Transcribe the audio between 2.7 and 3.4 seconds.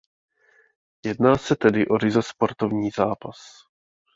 zápas.